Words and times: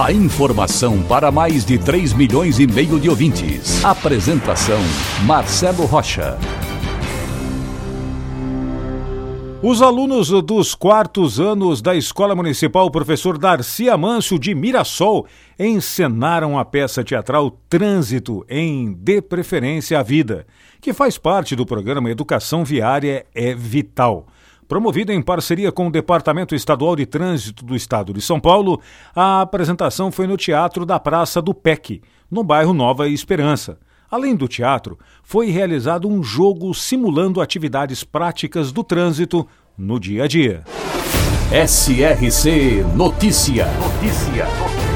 A 0.00 0.10
informação 0.10 1.02
para 1.02 1.30
mais 1.30 1.64
de 1.64 1.78
3 1.78 2.14
milhões 2.14 2.58
e 2.58 2.66
meio 2.66 2.98
de 2.98 3.10
ouvintes. 3.10 3.84
Apresentação 3.84 4.80
Marcelo 5.26 5.84
Rocha. 5.84 6.38
Os 9.62 9.80
alunos 9.80 10.30
dos 10.42 10.74
quartos 10.74 11.38
anos 11.38 11.80
da 11.80 11.94
Escola 11.94 12.34
Municipal 12.34 12.90
Professor 12.90 13.38
Darcy 13.38 13.88
Amâncio 13.88 14.38
de 14.38 14.54
Mirassol 14.54 15.26
encenaram 15.58 16.58
a 16.58 16.64
peça 16.64 17.04
teatral 17.04 17.50
Trânsito 17.68 18.44
em 18.48 18.92
De 18.94 19.22
Preferência 19.22 20.00
à 20.00 20.02
Vida 20.02 20.46
que 20.82 20.92
faz 20.92 21.16
parte 21.16 21.54
do 21.54 21.64
programa 21.64 22.10
Educação 22.10 22.64
Viária 22.64 23.24
é 23.32 23.54
Vital. 23.54 24.26
Promovida 24.72 25.12
em 25.12 25.20
parceria 25.20 25.70
com 25.70 25.88
o 25.88 25.90
Departamento 25.90 26.54
Estadual 26.54 26.96
de 26.96 27.04
Trânsito 27.04 27.62
do 27.62 27.76
Estado 27.76 28.10
de 28.10 28.22
São 28.22 28.40
Paulo, 28.40 28.80
a 29.14 29.42
apresentação 29.42 30.10
foi 30.10 30.26
no 30.26 30.34
Teatro 30.34 30.86
da 30.86 30.98
Praça 30.98 31.42
do 31.42 31.52
PEC, 31.52 32.00
no 32.30 32.42
bairro 32.42 32.72
Nova 32.72 33.06
Esperança. 33.06 33.78
Além 34.10 34.34
do 34.34 34.48
teatro, 34.48 34.98
foi 35.22 35.50
realizado 35.50 36.08
um 36.08 36.22
jogo 36.22 36.72
simulando 36.72 37.42
atividades 37.42 38.02
práticas 38.02 38.72
do 38.72 38.82
trânsito 38.82 39.46
no 39.76 40.00
dia 40.00 40.24
a 40.24 40.26
dia. 40.26 40.64
SRC 41.52 42.82
Notícia. 42.96 43.66
Notícia. 43.78 44.91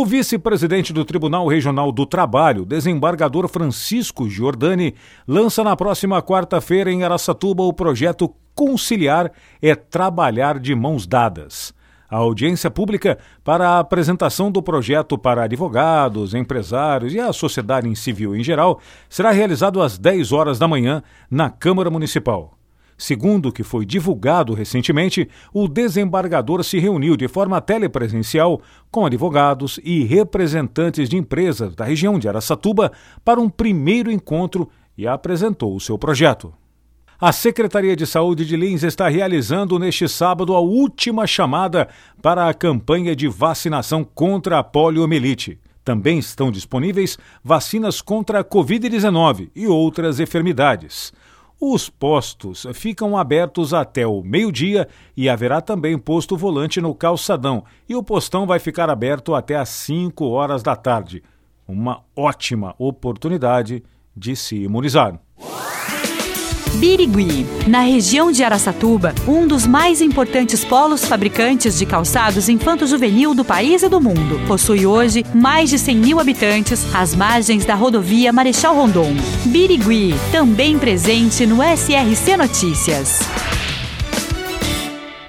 O 0.00 0.06
vice-presidente 0.06 0.92
do 0.92 1.04
Tribunal 1.04 1.48
Regional 1.48 1.90
do 1.90 2.06
Trabalho, 2.06 2.64
desembargador 2.64 3.48
Francisco 3.48 4.30
Giordani, 4.30 4.94
lança 5.26 5.64
na 5.64 5.74
próxima 5.74 6.22
quarta-feira 6.22 6.88
em 6.88 7.02
Araçatuba 7.02 7.64
o 7.64 7.72
projeto 7.72 8.32
Conciliar 8.54 9.32
é 9.60 9.74
Trabalhar 9.74 10.60
de 10.60 10.72
Mãos 10.72 11.04
Dadas. 11.04 11.74
A 12.08 12.18
audiência 12.18 12.70
pública 12.70 13.18
para 13.42 13.70
a 13.70 13.80
apresentação 13.80 14.52
do 14.52 14.62
projeto 14.62 15.18
para 15.18 15.42
advogados, 15.42 16.32
empresários 16.32 17.12
e 17.12 17.18
a 17.18 17.32
sociedade 17.32 17.88
em 17.88 17.96
civil 17.96 18.36
em 18.36 18.44
geral 18.44 18.78
será 19.10 19.32
realizado 19.32 19.82
às 19.82 19.98
10 19.98 20.30
horas 20.30 20.60
da 20.60 20.68
manhã 20.68 21.02
na 21.28 21.50
Câmara 21.50 21.90
Municipal. 21.90 22.57
Segundo 22.98 23.48
o 23.48 23.52
que 23.52 23.62
foi 23.62 23.86
divulgado 23.86 24.52
recentemente, 24.54 25.28
o 25.54 25.68
desembargador 25.68 26.64
se 26.64 26.80
reuniu 26.80 27.16
de 27.16 27.28
forma 27.28 27.60
telepresencial 27.60 28.60
com 28.90 29.06
advogados 29.06 29.78
e 29.84 30.02
representantes 30.02 31.08
de 31.08 31.16
empresas 31.16 31.76
da 31.76 31.84
região 31.84 32.18
de 32.18 32.28
Araçatuba 32.28 32.90
para 33.24 33.40
um 33.40 33.48
primeiro 33.48 34.10
encontro 34.10 34.68
e 34.96 35.06
apresentou 35.06 35.76
o 35.76 35.80
seu 35.80 35.96
projeto. 35.96 36.52
A 37.20 37.30
Secretaria 37.30 37.94
de 37.94 38.04
Saúde 38.04 38.44
de 38.44 38.56
Lins 38.56 38.82
está 38.82 39.08
realizando 39.08 39.78
neste 39.78 40.08
sábado 40.08 40.54
a 40.54 40.60
última 40.60 41.24
chamada 41.24 41.88
para 42.20 42.48
a 42.48 42.54
campanha 42.54 43.14
de 43.14 43.28
vacinação 43.28 44.02
contra 44.02 44.58
a 44.58 44.64
poliomielite. 44.64 45.58
Também 45.84 46.18
estão 46.18 46.50
disponíveis 46.50 47.16
vacinas 47.42 48.00
contra 48.00 48.40
a 48.40 48.44
Covid-19 48.44 49.50
e 49.54 49.66
outras 49.66 50.18
enfermidades. 50.20 51.12
Os 51.60 51.90
postos 51.90 52.66
ficam 52.72 53.16
abertos 53.16 53.74
até 53.74 54.06
o 54.06 54.22
meio-dia 54.22 54.86
e 55.16 55.28
haverá 55.28 55.60
também 55.60 55.98
posto 55.98 56.36
volante 56.36 56.80
no 56.80 56.94
calçadão. 56.94 57.64
E 57.88 57.96
o 57.96 58.02
postão 58.02 58.46
vai 58.46 58.60
ficar 58.60 58.88
aberto 58.88 59.34
até 59.34 59.56
às 59.56 59.68
5 59.68 60.24
horas 60.24 60.62
da 60.62 60.76
tarde. 60.76 61.20
Uma 61.66 62.04
ótima 62.14 62.76
oportunidade 62.78 63.82
de 64.16 64.36
se 64.36 64.56
imunizar. 64.56 65.18
Birigui, 66.78 67.44
na 67.66 67.80
região 67.80 68.30
de 68.30 68.44
Araçatuba, 68.44 69.12
um 69.26 69.48
dos 69.48 69.66
mais 69.66 70.00
importantes 70.00 70.64
polos 70.64 71.04
fabricantes 71.04 71.76
de 71.76 71.84
calçados 71.84 72.48
infanto-juvenil 72.48 73.34
do 73.34 73.44
país 73.44 73.82
e 73.82 73.88
do 73.88 74.00
mundo. 74.00 74.40
Possui 74.46 74.86
hoje 74.86 75.24
mais 75.34 75.70
de 75.70 75.78
100 75.78 75.96
mil 75.96 76.20
habitantes 76.20 76.86
às 76.94 77.16
margens 77.16 77.64
da 77.64 77.74
rodovia 77.74 78.32
Marechal 78.32 78.76
Rondon. 78.76 79.12
Birigui, 79.46 80.14
também 80.30 80.78
presente 80.78 81.44
no 81.46 81.56
SRC 81.56 82.36
Notícias. 82.36 83.57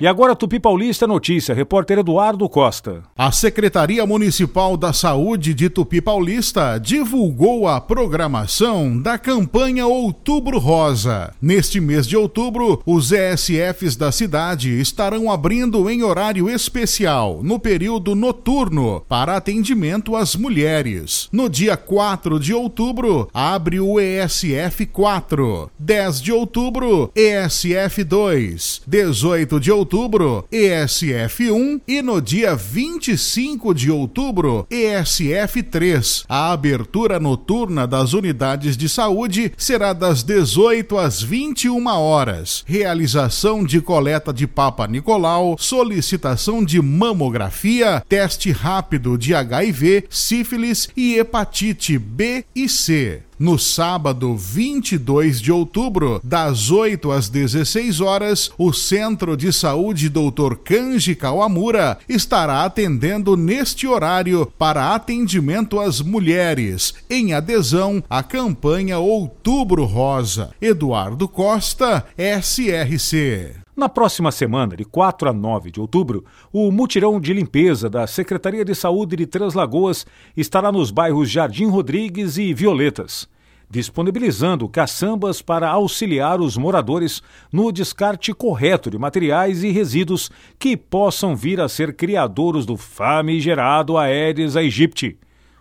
E 0.01 0.07
agora 0.07 0.33
Tupi 0.33 0.61
Paulista 0.61 1.05
Notícia, 1.05 1.53
repórter 1.53 1.97
Eduardo 1.97 2.47
Costa. 2.47 3.03
A 3.17 3.33
Secretaria 3.33 4.05
Municipal 4.05 4.77
da 4.77 4.93
Saúde 4.93 5.53
de 5.53 5.69
Tupi 5.69 5.99
Paulista 5.99 6.77
divulgou 6.77 7.67
a 7.67 7.81
programação 7.81 8.97
da 8.97 9.17
campanha 9.17 9.85
Outubro 9.85 10.57
Rosa. 10.57 11.33
Neste 11.41 11.81
mês 11.81 12.07
de 12.07 12.15
outubro, 12.15 12.81
os 12.85 13.11
ESFs 13.11 13.97
da 13.97 14.09
cidade 14.09 14.79
estarão 14.79 15.29
abrindo 15.29 15.89
em 15.89 16.01
horário 16.01 16.49
especial, 16.49 17.41
no 17.43 17.59
período 17.59 18.15
noturno, 18.15 19.03
para 19.05 19.35
atendimento 19.35 20.15
às 20.15 20.33
mulheres. 20.33 21.27
No 21.29 21.49
dia 21.49 21.75
4 21.75 22.39
de 22.39 22.53
outubro, 22.53 23.27
abre 23.33 23.81
o 23.81 23.99
ESF 23.99 24.85
4. 24.85 25.69
10 25.77 26.21
de 26.21 26.31
outubro, 26.31 27.11
ESF 27.13 28.01
2. 28.05 28.83
18 28.87 29.59
de 29.59 29.69
outubro, 29.73 29.88
outubro, 29.89 30.45
ESF1 30.51 31.81
e 31.87 31.99
no 32.03 32.21
dia 32.21 32.55
25 32.55 33.73
de 33.73 33.89
outubro, 33.89 34.67
ESF3. 34.69 36.25
A 36.29 36.51
abertura 36.51 37.19
noturna 37.19 37.87
das 37.87 38.13
unidades 38.13 38.77
de 38.77 38.87
saúde 38.87 39.51
será 39.57 39.91
das 39.91 40.21
18 40.21 40.95
às 40.95 41.23
21 41.23 41.87
horas. 41.87 42.63
Realização 42.67 43.63
de 43.63 43.81
coleta 43.81 44.31
de 44.31 44.45
Papa 44.45 44.85
Nicolau, 44.85 45.55
solicitação 45.57 46.63
de 46.63 46.79
mamografia, 46.79 48.03
teste 48.07 48.51
rápido 48.51 49.17
de 49.17 49.33
HIV, 49.33 50.05
sífilis 50.07 50.87
e 50.95 51.15
hepatite 51.15 51.97
B 51.97 52.45
e 52.55 52.69
C 52.69 53.23
no 53.39 53.57
sábado 53.57 54.35
22 54.35 55.39
de 55.39 55.51
outubro, 55.51 56.19
das 56.23 56.69
8 56.69 57.11
às 57.11 57.29
16 57.29 58.01
horas, 58.01 58.51
o 58.57 58.73
Centro 58.73 59.37
de 59.37 59.53
Saúde 59.53 60.09
Dr. 60.09 60.55
Kanji 60.63 61.15
Kawamura 61.15 61.97
estará 62.07 62.65
atendendo 62.65 63.37
neste 63.37 63.87
horário 63.87 64.51
para 64.57 64.93
atendimento 64.93 65.79
às 65.79 66.01
mulheres, 66.01 66.93
em 67.09 67.33
adesão 67.33 68.03
à 68.09 68.21
campanha 68.21 68.99
Outubro 68.99 69.85
Rosa. 69.85 70.51
Eduardo 70.61 71.27
Costa, 71.27 72.05
SRC. 72.17 73.55
Na 73.79 73.87
próxima 73.87 74.29
semana, 74.29 74.75
de 74.75 74.83
4 74.83 75.29
a 75.29 75.31
9 75.31 75.71
de 75.71 75.79
outubro, 75.79 76.25
o 76.51 76.69
mutirão 76.69 77.17
de 77.17 77.31
limpeza 77.31 77.89
da 77.89 78.05
Secretaria 78.05 78.65
de 78.65 78.75
Saúde 78.75 79.15
de 79.15 79.25
Três 79.25 79.53
Lagoas 79.53 80.05
estará 80.35 80.69
nos 80.69 80.91
bairros 80.91 81.29
Jardim 81.29 81.67
Rodrigues 81.67 82.37
e 82.37 82.53
Violetas, 82.53 83.25
disponibilizando 83.69 84.67
caçambas 84.67 85.41
para 85.41 85.69
auxiliar 85.69 86.41
os 86.41 86.57
moradores 86.57 87.23
no 87.53 87.71
descarte 87.71 88.33
correto 88.33 88.91
de 88.91 88.97
materiais 88.97 89.63
e 89.63 89.71
resíduos 89.71 90.29
que 90.59 90.75
possam 90.75 91.33
vir 91.33 91.61
a 91.61 91.69
ser 91.69 91.95
criadouros 91.95 92.65
do 92.65 92.75
famigerado 92.75 93.97
Aedes 93.97 94.57
aegypti. 94.57 95.17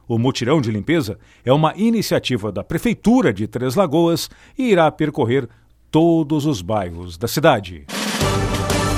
O 0.09 0.19
mutirão 0.19 0.61
de 0.61 0.73
limpeza 0.73 1.21
é 1.45 1.53
uma 1.53 1.73
iniciativa 1.77 2.51
da 2.51 2.65
Prefeitura 2.65 3.33
de 3.33 3.47
Três 3.47 3.77
Lagoas 3.77 4.29
e 4.59 4.73
irá 4.73 4.91
percorrer 4.91 5.49
todos 5.89 6.47
os 6.47 6.61
bairros 6.61 7.17
da 7.17 7.29
cidade. 7.29 7.87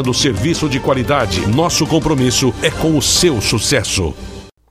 oferecendo 0.00 0.14
serviço 0.14 0.68
de 0.68 0.80
qualidade. 0.80 1.46
Nosso 1.46 1.86
compromisso 1.86 2.54
é 2.62 2.70
com 2.70 2.96
o 2.96 3.02
seu 3.02 3.40
sucesso. 3.40 4.14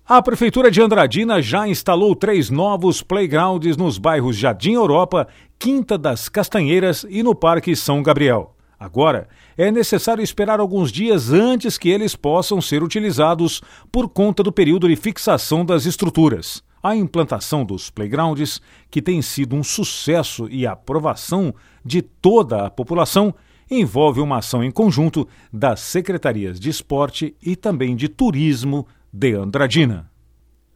A 0.05 0.21
Prefeitura 0.21 0.71
de 0.71 0.81
Andradina 0.81 1.41
já 1.41 1.67
instalou 1.67 2.15
três 2.15 2.49
novos 2.49 3.03
playgrounds 3.03 3.77
nos 3.77 3.99
bairros 3.99 4.35
Jardim 4.35 4.73
Europa, 4.73 5.27
Quinta 5.59 5.97
das 5.97 6.27
Castanheiras 6.27 7.05
e 7.07 7.21
no 7.21 7.35
Parque 7.35 7.75
São 7.75 8.01
Gabriel. 8.01 8.55
Agora, 8.79 9.27
é 9.57 9.69
necessário 9.71 10.23
esperar 10.23 10.59
alguns 10.59 10.91
dias 10.91 11.31
antes 11.31 11.77
que 11.77 11.89
eles 11.89 12.15
possam 12.15 12.61
ser 12.61 12.81
utilizados 12.81 13.61
por 13.91 14.09
conta 14.09 14.41
do 14.41 14.51
período 14.51 14.87
de 14.87 14.95
fixação 14.95 15.65
das 15.65 15.85
estruturas. 15.85 16.63
A 16.81 16.95
implantação 16.95 17.65
dos 17.65 17.89
playgrounds, 17.89 18.61
que 18.89 19.01
tem 19.01 19.21
sido 19.21 19.53
um 19.55 19.63
sucesso 19.63 20.47
e 20.49 20.65
aprovação 20.65 21.53
de 21.83 22.01
toda 22.01 22.65
a 22.65 22.69
população, 22.69 23.35
envolve 23.69 24.19
uma 24.19 24.37
ação 24.37 24.63
em 24.63 24.71
conjunto 24.71 25.27
das 25.51 25.79
secretarias 25.79 26.59
de 26.59 26.69
esporte 26.69 27.35
e 27.41 27.55
também 27.55 27.95
de 27.95 28.07
turismo 28.07 28.87
de 29.11 29.33
Andradina. 29.33 30.09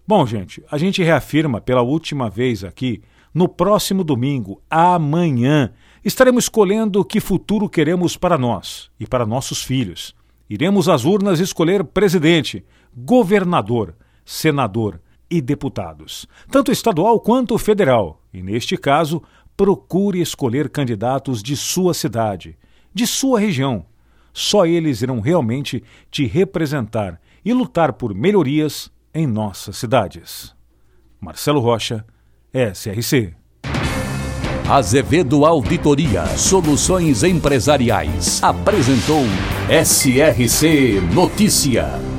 Bom, 0.05 0.25
gente, 0.25 0.63
a 0.69 0.77
gente 0.77 1.01
reafirma 1.01 1.61
pela 1.61 1.81
última 1.81 2.29
vez 2.29 2.63
aqui, 2.63 3.01
no 3.33 3.47
próximo 3.47 4.03
domingo, 4.03 4.61
amanhã, 4.69 5.71
estaremos 6.03 6.45
escolhendo 6.45 7.03
que 7.03 7.19
futuro 7.19 7.67
queremos 7.69 8.15
para 8.15 8.37
nós 8.37 8.91
e 8.99 9.07
para 9.07 9.25
nossos 9.25 9.63
filhos. 9.63 10.13
Iremos 10.49 10.87
às 10.89 11.05
urnas 11.05 11.39
escolher 11.39 11.83
presidente, 11.83 12.63
governador, 12.95 13.95
senador 14.25 15.01
e 15.29 15.41
deputados, 15.41 16.27
tanto 16.51 16.71
estadual 16.71 17.19
quanto 17.19 17.57
federal. 17.57 18.21
E 18.31 18.43
neste 18.43 18.77
caso, 18.77 19.23
procure 19.57 20.21
escolher 20.21 20.69
candidatos 20.69 21.41
de 21.41 21.55
sua 21.55 21.93
cidade, 21.93 22.57
de 22.93 23.07
sua 23.07 23.39
região. 23.39 23.85
Só 24.33 24.65
eles 24.65 25.01
irão 25.01 25.19
realmente 25.19 25.83
te 26.09 26.25
representar 26.25 27.19
e 27.45 27.53
lutar 27.53 27.93
por 27.93 28.13
melhorias 28.13 28.91
em 29.13 29.27
nossas 29.27 29.77
cidades. 29.77 30.53
Marcelo 31.19 31.59
Rocha, 31.59 32.05
SRC. 32.53 33.33
Azevedo 34.69 35.45
Auditoria 35.45 36.25
Soluções 36.37 37.21
Empresariais 37.23 38.41
apresentou 38.41 39.23
SRC 39.69 41.01
Notícia. 41.13 42.12